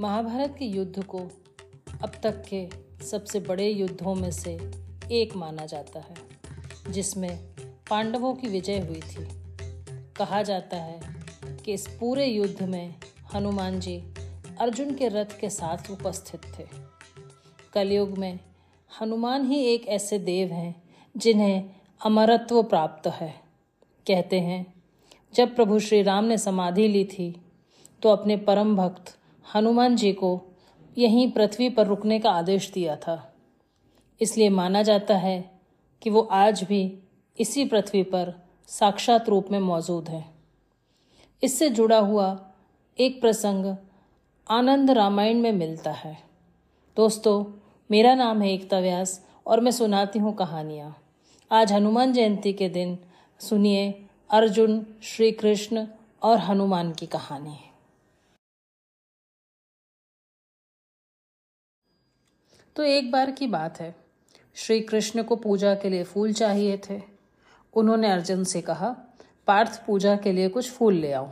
[0.00, 1.18] महाभारत के युद्ध को
[2.02, 2.68] अब तक के
[3.04, 4.52] सबसे बड़े युद्धों में से
[5.12, 6.14] एक माना जाता है,
[6.92, 7.36] जिसमें
[7.90, 9.26] पांडवों की विजय हुई थी।
[10.16, 11.00] कहा जाता है
[11.64, 12.94] कि इस पूरे युद्ध में
[13.34, 13.96] हनुमान जी
[14.60, 16.64] अर्जुन के रथ के साथ उपस्थित थे।
[17.72, 18.38] कलयुग में
[19.00, 20.82] हनुमान ही एक ऐसे देव हैं
[21.16, 21.70] जिन्हें
[22.00, 23.34] अमरत्व प्राप्त है।
[24.06, 24.74] कहते हैं,
[25.34, 27.34] जब प्रभु श्री राम ने समाधि ली थी
[28.02, 29.18] तो अपने परम भक्त
[29.54, 30.40] हनुमान जी को
[30.98, 33.34] यहीं पृथ्वी पर रुकने का आदेश दिया था।
[34.20, 35.60] इसलिए माना जाता है
[36.02, 36.98] कि वो आज भी
[37.38, 38.32] इसी पृथ्वी पर
[38.68, 40.34] साक्षात रूप में मौजूद हैं।
[41.42, 42.52] इससे जुड़ा हुआ
[42.98, 43.76] एक प्रसंग
[44.50, 46.16] आनंद रामायण में मिलता है।
[46.96, 47.44] दोस्तों,
[47.90, 50.96] मेरा नाम है एकता व्यास और मैं सुनाती हूँ कहानियाँ।
[51.52, 52.98] आज हनुमान जयंती के दिन
[53.40, 55.86] सुनिए अर्जुन श्री कृष्ण
[56.22, 57.56] और हनुमान की कहानी।
[62.76, 63.94] तो एक बार की बात है।
[64.54, 67.02] श्री कृष्ण को पूजा के लिए फूल चाहिए थे।
[67.74, 68.96] उन्होंने अर्जुन से कहा,
[69.46, 71.30] पार्थ पूजा के लिए कुछ फूल ले आओ।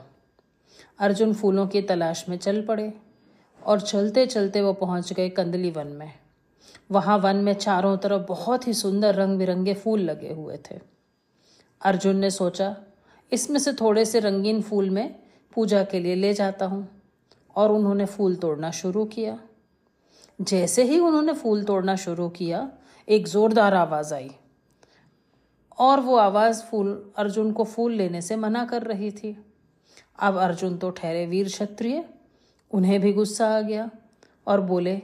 [0.99, 2.95] अर्जुन फूलों की तलाश में चल पड़े
[3.67, 6.13] और चलते चलते वो पहुँच गए कंदली वन में।
[6.91, 10.81] वहाँ वन में चारों तरफ़ बहुत ही सुंदर रंग बिरंगे फूल लगे हुए थे।
[11.81, 12.77] अर्जुन ने सोचा,
[13.33, 15.19] इसमें से थोड़े से रंगीन फूल में
[15.55, 17.03] पूजा के लिए ले जाता हूँ।
[17.57, 19.39] और उन्होंने फूल तोड़ना शुरू किया।
[20.41, 22.73] जैसे ही उन्होंने फूल तोड़ना शुरू किया,
[23.09, 24.31] एक जोरदार आवाज़ आई।
[25.79, 29.55] और वो आवाज़ फूल, अर्जुन को फूल लेने से मना कर रही थी।
[30.19, 32.05] अब अर्जुन तो ठहरे वीर क्षत्रिय,
[32.71, 33.91] उन्हें भी गुस्सा आ गया
[34.47, 35.03] और बोले,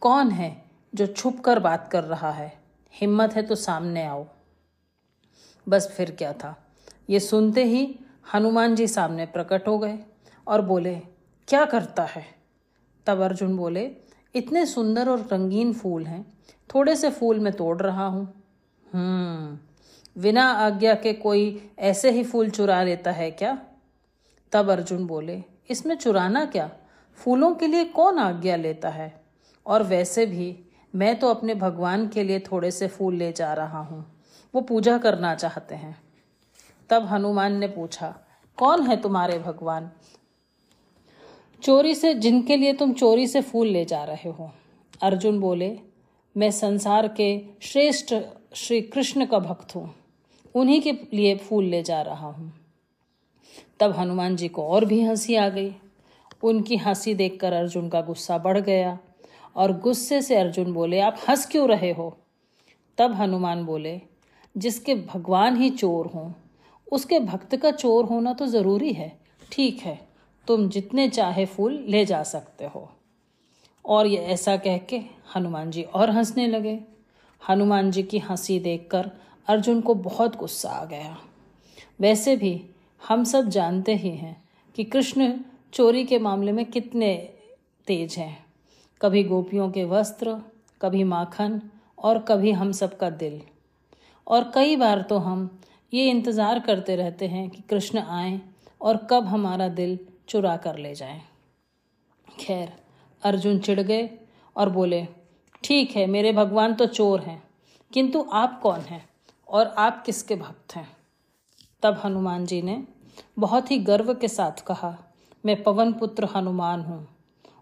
[0.00, 2.58] कौन है जो छुप कर बात कर रहा है?
[2.92, 4.26] हिम्मत है तो सामने आओ।
[5.68, 6.66] बस फिर क्या था?
[7.10, 7.98] ये सुनते ही
[8.34, 9.98] हनुमान जी सामने प्रकट हो गए
[10.46, 10.94] और बोले,
[11.48, 12.24] क्या करता है?
[13.06, 16.24] तब अर्जुन बोले इतने सुंदर और रंगीन फूल हैं,
[16.70, 18.26] थोड़े से फूल मैं तोड़ रहा हूँ।
[18.86, 23.58] हम्म बिना आज्ञा के कोई ऐसे ही फूल चुरा लेता है क्या?
[24.52, 26.70] तब अर्जुन बोले, इसमें चुराना क्या?
[27.18, 29.12] फूलों के लिए कौन आज्ञा लेता है?
[29.66, 30.56] और वैसे भी
[30.94, 34.04] मैं तो अपने भगवान के लिए थोड़े से फूल ले जा रहा हूँ,
[34.54, 35.96] वो पूजा करना चाहते हैं।
[36.90, 38.14] तब हनुमान ने पूछा,
[38.58, 39.90] कौन है तुम्हारे भगवान?
[41.62, 44.50] चोरी से, जिनके लिए तुम चोरी से फूल ले जा रहे हो।
[45.02, 45.78] अर्जुन बोले,
[46.36, 48.14] मैं संसार के श्रेष्ठ
[48.54, 49.94] श्री कृष्ण का भक्त हूँ।
[50.54, 52.52] उन्हीं के लिए फूल ले जा रहा हूँ।
[53.80, 55.74] तब हनुमान जी को और भी हँसी आ गई।
[56.42, 58.98] उनकी हँसी देखकर अर्जुन का गुस्सा बढ़ गया
[59.56, 62.18] और गुस्से से अर्जुन बोले, आप हंस क्यों रहे हो?
[62.98, 64.00] तब हनुमान बोले,
[64.56, 66.32] जिसके भगवान ही चोर हों,
[66.92, 69.20] उसके भक्त का चोर होना तो ज़रूरी है।
[69.52, 70.07] ठीक है
[70.48, 72.88] तुम जितने चाहे फूल ले जा सकते हो।
[73.84, 75.00] और ये ऐसा कह के
[75.36, 76.78] हनुमान जी और हंसने लगे।
[77.48, 79.10] हनुमान जी की हँसी देखकर
[79.48, 81.16] अर्जुन को बहुत गुस्सा आ गया।
[82.00, 82.60] वैसे भी
[83.08, 84.36] हम सब जानते ही हैं
[84.76, 85.32] कि कृष्ण
[85.72, 87.14] चोरी के मामले में कितने
[87.86, 88.46] तेज हैं।
[89.00, 90.36] कभी गोपियों के वस्त्र,
[90.82, 91.60] कभी माखन
[91.98, 93.40] और कभी हम सब का दिल।
[94.26, 95.60] और कई बार तो हम
[95.94, 98.40] ये इंतज़ार करते रहते हैं कि कृष्ण आए
[98.80, 101.20] और कब हमारा दिल चुरा कर ले जाएँ।
[102.28, 102.72] खैर,
[103.22, 104.08] अर्जुन चिढ़ गए
[104.56, 105.06] और बोले,
[105.64, 107.42] ठीक है, मेरे भगवान तो चोर हैं,
[107.92, 109.04] किंतु आप कौन हैं
[109.48, 110.88] और आप किसके भक्त हैं?
[111.82, 112.82] तब हनुमान जी ने
[113.38, 114.96] बहुत ही गर्व के साथ कहा,
[115.44, 117.06] मैं पवन पुत्र हनुमान हूँ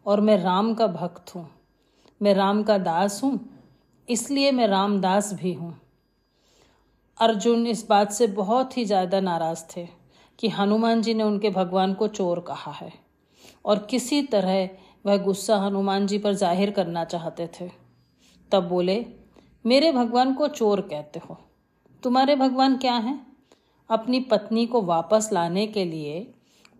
[0.06, 1.48] और मैं राम का भक्त हूँ।
[2.20, 3.38] मैं राम का दास हूँ,
[4.08, 5.74] इसलिए मैं रामदास भी हूँ।
[7.18, 9.88] अर्जुन इस बात से बहुत ही ज़्यादा नाराज़ थे।
[10.38, 12.92] कि हनुमान जी ने उनके भगवान को चोर कहा है
[13.64, 14.68] और किसी तरह
[15.06, 17.70] वह गुस्सा हनुमान जी पर ज़ाहिर करना चाहते थे।
[18.52, 19.04] तब बोले,
[19.64, 21.38] मेरे भगवान को चोर कहते हो।
[22.02, 23.26] तुम्हारे भगवान क्या हैं?
[23.90, 26.34] अपनी पत्नी को वापस लाने के लिए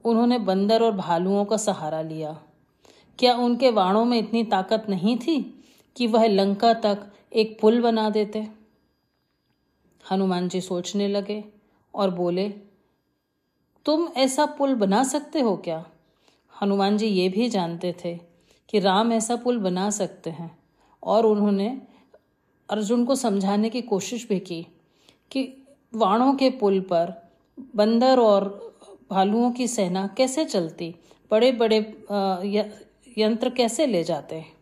[0.05, 2.37] उन्होंने बंदर और भालुओं का सहारा लिया।
[3.19, 5.39] क्या उनके वाणों में इतनी ताकत नहीं थी
[5.97, 8.47] कि वह लंका तक एक पुल बना देते?
[10.05, 11.43] हनुमान जी सोचने लगे
[11.95, 12.49] और बोले
[13.87, 15.85] तुम ऐसा पुल बना सकते हो क्या?
[16.63, 18.15] हनुमान जी ये भी जानते थे
[18.69, 20.59] कि राम ऐसा पुल बना सकते हैं।
[21.03, 21.69] और उन्होंने
[22.69, 24.67] अर्जुन को समझाने की कोशिश भी की
[25.31, 25.43] कि
[25.95, 27.15] वाणों के पुल पर
[27.77, 28.49] बंदर और
[29.11, 30.95] भालुओं की सेना कैसे चलती?
[31.31, 31.79] बड़े बड़े
[33.19, 34.56] यंत्र कैसे ले जाते?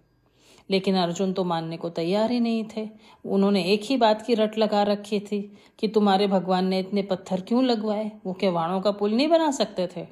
[0.71, 2.89] लेकिन अर्जुन तो मानने को तैयार ही नहीं थे।
[3.25, 5.41] उन्होंने एक ही बात की रट लगा रखी थी
[5.79, 8.11] कि तुम्हारे भगवान ने इतने पत्थर क्यों लगवाए?
[8.27, 10.07] वो क्या वाणों का पुल नहीं बना सकते थे?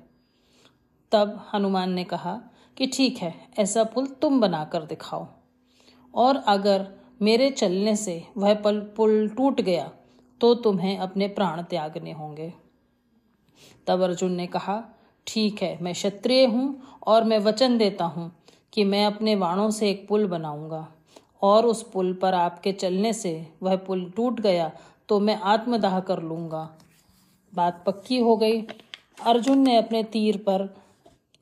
[1.13, 2.41] तब हनुमान ने कहा
[2.77, 5.27] कि ठीक है, ऐसा पुल तुम बनाकर दिखाओ।
[6.15, 6.87] और अगर
[7.23, 9.91] मेरे चलने से वह पल पुल टूट गया
[10.41, 12.53] तो तुम्हें अपने प्राण त्यागने होंगे।
[13.87, 14.83] तब अर्जुन ने कहा,
[15.27, 18.31] ठीक है, मैं क्षत्रिय हूँ और मैं वचन देता हूँ
[18.73, 20.87] कि मैं अपने वाणों से एक पुल बनाऊँगा
[21.43, 24.71] और उस पुल पर आपके चलने से वह पुल टूट गया
[25.09, 26.69] तो मैं आत्मदाह कर लूँगा।
[27.53, 28.61] बात पक्की हो गई।
[29.23, 30.69] अर्जुन ने अपने तीर पर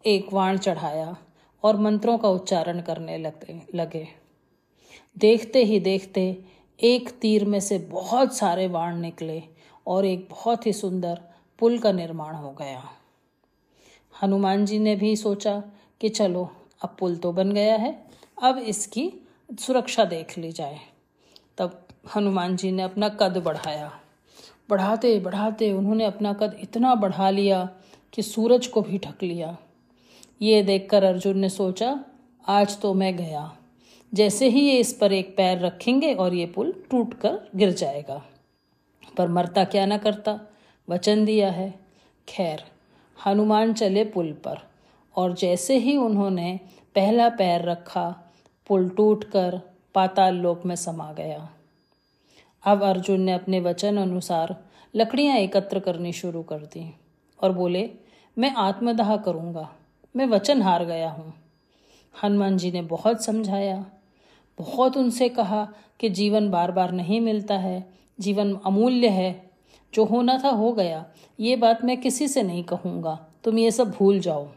[0.05, 1.17] एक वाण चढ़ाया
[1.65, 4.06] और मंत्रों का उच्चारण करने लगे लगे।
[5.17, 6.23] देखते ही देखते
[6.79, 9.43] एक तीर में से बहुत सारे वाण निकले
[9.87, 11.21] और एक बहुत ही सुंदर
[11.59, 12.83] पुल का निर्माण हो गया।
[14.15, 15.62] हनुमान जी ने भी सोचा
[16.00, 16.49] कि चलो
[16.82, 18.06] अब पुल तो बन गया है।
[18.43, 19.12] अब इसकी
[19.61, 20.79] सुरक्षा देख ली जाए।
[21.59, 21.87] तब
[22.17, 24.00] हनुमान जी ने अपना कद बढ़ाया।
[24.71, 27.71] बढ़ाते बढ़ाते उन्होंने अपना कद इतना बढ़ा लिया
[28.12, 29.56] कि सूरज को भी ढक लिया।
[30.43, 32.05] ये देखकर अर्जुन ने सोचा,
[32.49, 33.56] आज तो मैं गया।
[34.15, 38.23] जैसे ही ये इस पर एक पैर रखेंगे और ये पुल टूट कर गिर जाएगा।
[39.17, 40.41] पर मरता क्या ना करता,
[40.88, 41.81] वचन दिया है।
[42.29, 42.65] खैर,
[43.26, 44.69] हनुमान चले पुल पर।
[45.17, 46.61] और जैसे ही उन्होंने
[46.95, 48.33] पहला पैर रखा,
[48.67, 49.61] पुल टूट कर
[49.95, 51.49] पाताल लोक में समा गया।
[52.65, 54.65] अब अर्जुन ने अपने वचन अनुसार
[54.97, 56.95] लकड़ियाँ एकत्र करनी शुरू कर दी
[57.43, 57.91] और बोले,
[58.39, 59.71] मैं आत्मदाह करूँगा।
[60.17, 61.35] मैं वचन हार गया हूँ।
[62.23, 63.87] हनुमान जी ने बहुत समझाया।
[64.59, 67.89] बहुत उनसे कहा कि जीवन बार बार नहीं मिलता है,
[68.21, 69.51] जीवन अमूल्य है।
[69.95, 71.07] जो होना था हो गया,
[71.41, 74.49] ये बात मैं किसी से नहीं कहूँगा। तुम ये सब भूल जाओ।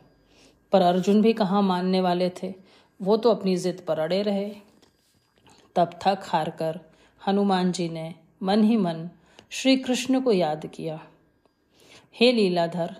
[0.73, 2.53] पर अर्जुन भी कहाँ मानने वाले थे?
[3.01, 4.55] वो तो अपनी जिद पर अड़े रहे।
[5.75, 6.79] तब थक हार कर
[7.27, 9.09] हनुमान जी ने मन ही मन
[9.49, 10.99] श्री कृष्ण को याद किया।
[12.15, 12.95] हे लीलाधर,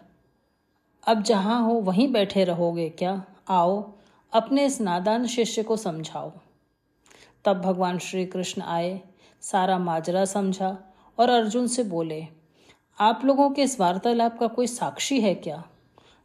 [1.07, 3.23] अब जहाँ हो वहीं बैठे रहोगे क्या?
[3.49, 3.91] आओ,
[4.33, 6.31] अपने इस नादान शिष्य को समझाओ।
[7.45, 9.01] तब भगवान श्री कृष्ण आए,
[9.41, 10.77] सारा माजरा समझा
[11.19, 12.27] और अर्जुन से बोले,
[12.99, 15.63] आप लोगों के इस वार्तालाप का कोई साक्षी है क्या?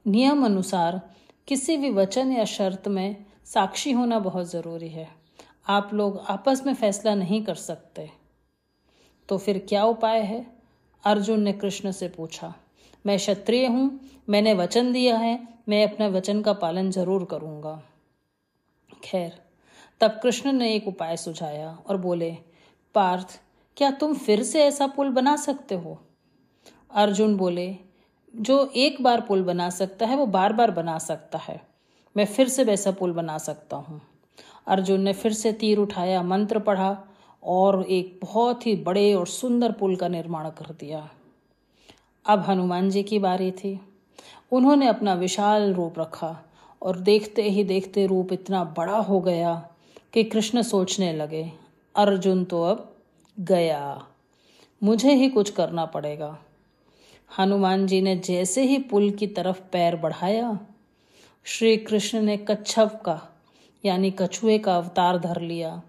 [0.07, 1.01] नियम अनुसार
[1.49, 5.09] किसी भी वचन या शर्त में साक्षी होना बहुत ज़रूरी है।
[5.69, 8.11] आप लोग आपस में फैसला नहीं कर सकते।
[9.29, 10.47] तो फिर क्या उपाय है?
[11.05, 12.55] अर्जुन ने कृष्ण से पूछा,
[13.07, 17.83] मैं क्षत्रिय हूँ, मैंने वचन दिया है, मैं अपने वचन का पालन ज़रूर करूँगा।
[19.05, 19.33] खैर,
[20.01, 22.31] तब कृष्ण ने एक उपाय सुझाया और बोले,
[22.95, 23.41] पार्थ,
[23.77, 25.99] क्या तुम फिर से ऐसा पुल बना सकते हो?
[26.91, 27.77] अर्जुन बोले
[28.37, 31.61] जो एक बार पुल बना सकता है, वो बार बार बना सकता है।
[32.17, 34.01] मैं फिर से वैसा पुल बना सकता हूँ।
[34.67, 37.05] अर्जुन ने फिर से तीर उठाया, मंत्र पढ़ा
[37.43, 41.09] और एक बहुत ही बड़े और सुंदर पुल का निर्माण कर दिया।
[42.27, 43.81] अब हनुमान जी की बारी थी।
[44.53, 46.45] उन्होंने अपना विशाल रूप रखा
[46.83, 49.69] और देखते ही देखते रूप इतना बड़ा हो गया
[50.13, 51.53] कि कृष्ण सोचने लगे,
[51.97, 52.97] अर्जुन तो अब
[53.41, 54.07] गया।
[54.83, 56.39] मुझे ही कुछ करना पड़ेगा।
[57.31, 60.59] हनुमान जी ने जैसे ही पुल की तरफ़ पैर बढ़ाया,
[61.47, 63.21] श्री कृष्ण ने कच्छप का,
[63.85, 65.81] यानी कछुए का अवतार धर लिया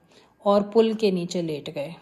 [0.46, 1.96] और पुल के नीचे लेट गए।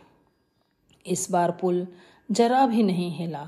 [1.06, 1.88] इस बार पुल
[2.30, 3.48] जरा भी नहीं हिला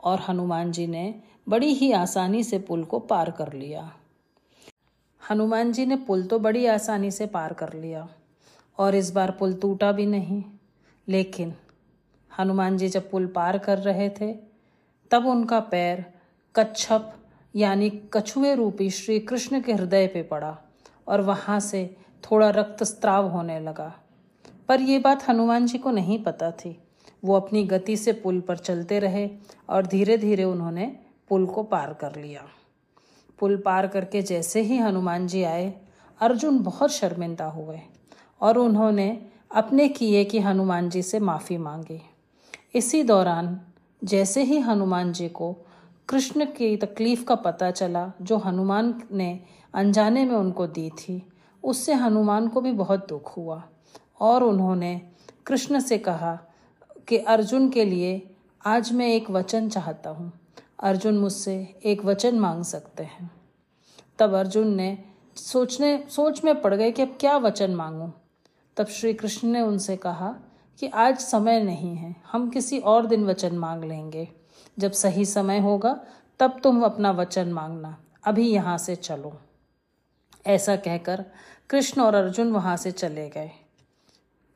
[0.00, 1.14] और हनुमान जी ने
[1.48, 3.90] बड़ी ही आसानी से पुल को पार कर लिया।
[5.22, 8.08] हनुमान जी ने पुल तो बड़ी आसानी से पार कर लिया
[8.78, 10.42] और इस बार पुल टूटा भी नहीं,
[11.08, 11.54] लेकिन
[12.30, 14.51] हनुमान जी जब पुल पार कर रहे थे
[15.12, 16.04] तब उनका पैर
[16.56, 17.12] कच्छप,
[17.56, 20.56] यानी कछुए रूपी श्री कृष्ण के हृदय पे पड़ा
[21.08, 23.92] और वहाँ से थोड़ा रक्तस्त्राव होने लगा।
[24.68, 26.78] पर यह बात हनुमान जी को नहीं पता थी।
[27.24, 29.28] वो अपनी गति से पुल पर चलते रहे
[29.68, 30.86] और धीरे धीरे उन्होंने
[31.28, 32.42] पुल को पार कर लिया।
[33.38, 35.74] पुल पार करके जैसे ही हनुमान जी आए,
[36.20, 37.80] अर्जुन बहुत शर्मिंदा हुए
[38.40, 42.00] और उन्होंने अपने किए कि हनुमान जी से माफ़ी मांगी।
[42.74, 43.60] इसी दौरान
[44.04, 45.56] जैसे ही हनुमान जी को
[46.08, 49.40] कृष्ण की तकलीफ़ का पता चला, जो हनुमान ने
[49.74, 51.26] अनजाने में उनको दी थी,
[51.64, 53.68] उससे हनुमान को भी बहुत दुख हुआ।
[54.20, 55.00] और उन्होंने
[55.46, 56.38] कृष्ण से कहा
[57.08, 58.34] कि, अर्जुन के लिए
[58.66, 60.32] आज मैं एक वचन चाहता हूँ।
[60.82, 63.30] अर्जुन मुझसे एक वचन मांग सकते हैं।
[64.18, 65.04] तब अर्जुन ने
[65.36, 68.10] सोचने, सोच में पड़ गए कि अब क्या वचन मांगूं।
[68.76, 70.36] तब श्री कृष्ण ने उनसे कहा
[70.80, 74.28] कि आज समय नहीं है, हम किसी और दिन वचन मांग लेंगे।
[74.78, 76.00] जब सही समय होगा,
[76.38, 79.40] तब तुम अपना वचन मांगना। अभी यहाँ से चलो।
[80.46, 81.24] ऐसा कहकर
[81.70, 83.50] कृष्ण और अर्जुन वहाँ से चले गए।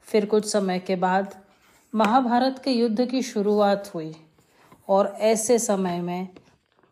[0.02, 1.38] फिर कुछ समय के बाद
[1.94, 4.16] महाभारत के युद्ध की शुरुआत हुई
[4.88, 6.28] और ऐसे समय में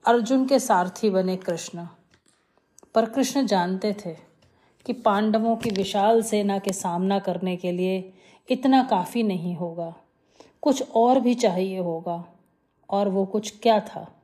[0.06, 1.86] अर्जुन के सारथी बने कृष्ण।
[2.94, 4.16] पर कृष्ण जानते थे
[4.86, 8.12] कि पांडवों की विशाल सेना के सामना करने के लिए
[8.50, 9.94] इतना काफ़ी नहीं होगा।
[10.62, 12.24] कुछ और भी चाहिए होगा।
[12.90, 14.14] और वो कुछ क्या था?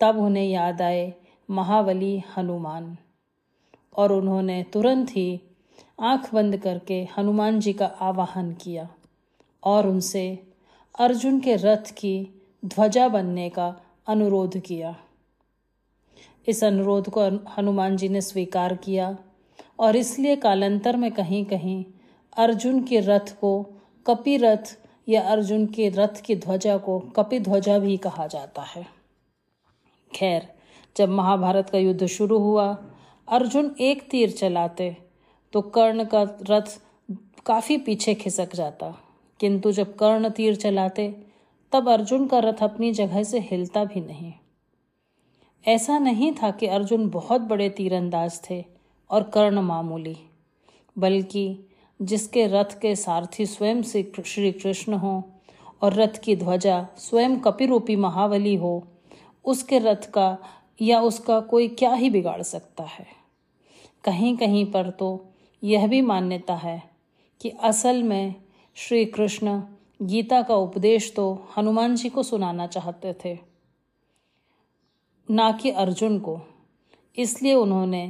[0.00, 1.14] तब उन्हें याद आए
[1.50, 2.96] महावली हनुमान।
[3.96, 5.40] और उन्होंने तुरंत ही
[6.00, 8.88] आँख बंद करके हनुमान जी का आवाहन किया
[9.64, 10.52] और उनसे
[10.98, 14.96] अर्जुन के रथ की ध्वजा बनने का अनुरोध किया।
[16.48, 19.18] इस अनुरोध को हनुमान जी ने स्वीकार किया
[19.78, 21.84] और इसलिए कालांतर में कहीं कहीं
[22.38, 23.66] अर्जुन के रथ को,
[24.06, 24.76] कपि रथ
[25.08, 28.86] या अर्जुन के रथ की ध्वजा को कपि ध्वजा भी कहा जाता है।
[30.14, 30.48] खैर,
[30.96, 32.84] जब महाभारत का युद्ध शुरू हुआ,
[33.28, 34.96] अर्जुन एक तीर चलाते
[35.52, 36.80] तो कर्ण का रथ
[37.46, 38.94] काफ़ी पीछे खिसक जाता।
[39.40, 41.22] किंतु जब कर्ण तीर चलाते,
[41.72, 44.32] तब अर्जुन का रथ अपनी जगह से हिलता भी नहीं।
[45.66, 48.64] ऐसा नहीं था कि अर्जुन बहुत बड़े तीरंदाज थे
[49.10, 50.16] और कर्ण मामूली,
[50.98, 51.67] बल्कि
[52.00, 55.22] जिसके रथ के सारथी स्वयं श्री कृष्ण हो
[55.82, 58.86] और रथ की ध्वजा स्वयं कपिरूपी महावली हो,
[59.44, 60.36] उसके रथ का
[60.80, 63.06] या उसका कोई क्या ही बिगाड़ सकता है।
[64.04, 65.08] कहीं कहीं पर तो
[65.62, 66.82] यह भी मान्यता है
[67.40, 68.34] कि असल में
[68.76, 69.60] श्री कृष्ण
[70.02, 71.26] गीता का उपदेश तो
[71.56, 73.38] हनुमान जी को सुनाना चाहते थे,
[75.28, 76.40] ना कि अर्जुन को।
[77.16, 78.02] इसलिए उन्होंने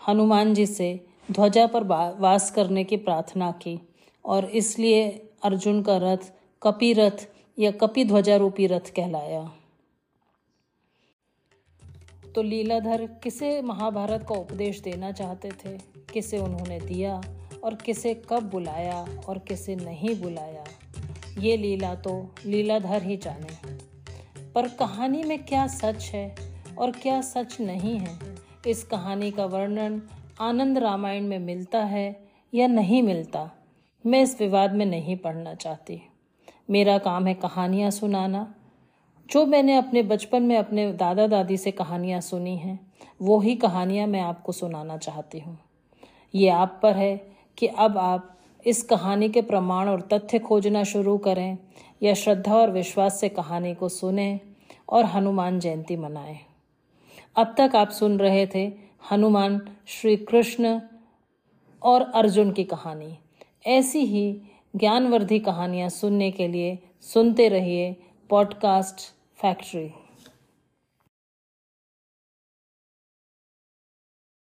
[0.00, 0.88] हनुमान जी से
[1.30, 1.84] ध्वजा पर
[2.18, 3.78] वास करने की प्रार्थना की
[4.24, 5.08] और इसलिए
[5.42, 7.26] अर्जुन का रथ कपि रथ
[7.58, 9.52] या कपि ध्वजा रूपी रथ कहलाया।
[12.34, 15.78] तो लीलाधर किसे महाभारत का उपदेश देना चाहते थे?
[16.12, 17.20] किसे उन्होंने दिया
[17.64, 20.64] और किसे कब बुलाया और किसे नहीं बुलाया?
[21.38, 23.76] ये लीला तो लीलाधर ही जाने।
[24.52, 26.36] पर कहानी में क्या सच है
[26.78, 28.18] और क्या सच नहीं है?
[28.66, 30.02] इस कहानी का वर्णन
[30.40, 32.24] आनंद रामायण में मिलता है
[32.54, 33.50] या नहीं मिलता,
[34.06, 36.02] मैं इस विवाद में नहीं पढ़ना चाहती।
[36.70, 38.54] मेरा काम है कहानियाँ सुनाना।
[39.30, 44.06] जो मैंने अपने बचपन में अपने दादा दादी से कहानियाँ सुनी हैं, वो ही कहानियाँ
[44.06, 45.58] मैं आपको सुनाना चाहती हूँ।
[46.34, 47.16] ये आप पर है
[47.58, 51.58] कि अब आप इस कहानी के प्रमाण और तथ्य खोजना शुरू करें
[52.02, 54.40] या श्रद्धा और विश्वास से कहानी को सुने
[54.88, 56.38] और हनुमान जयंती मनाएँ।
[57.36, 60.80] अब तक आप सुन रहे थे हनुमान श्री कृष्ण
[61.82, 63.18] और अर्जुन की कहानी।
[63.66, 64.42] ऐसी ही
[64.76, 67.96] ज्ञानवर्धी कहानियाँ सुनने के लिए सुनते रहिए
[68.30, 70.01] पॉडकास्ट फैक्ट्री।